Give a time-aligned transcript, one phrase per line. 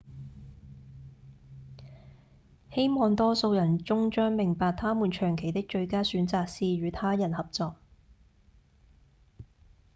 [2.71, 7.75] 希望多數人終將明白他們長期的最佳選擇是與他人合作